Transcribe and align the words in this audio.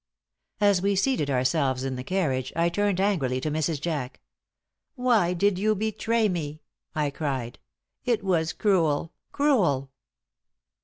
As 0.59 0.81
we 0.81 0.95
seated 0.95 1.29
ourselves 1.29 1.83
in 1.83 1.95
the 1.95 2.03
carriage, 2.03 2.51
I 2.55 2.69
turned 2.69 2.99
angrily 2.99 3.39
to 3.41 3.51
Mrs. 3.51 3.79
Jack. 3.79 4.19
"Why 4.95 5.35
did 5.35 5.59
you 5.59 5.75
betray 5.75 6.27
me?" 6.27 6.63
I 6.95 7.11
cried. 7.11 7.59
"It 8.03 8.23
was 8.23 8.51
cruel, 8.51 9.13
cruel!" 9.31 9.91